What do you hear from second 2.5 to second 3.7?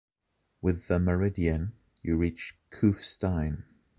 Kufstein.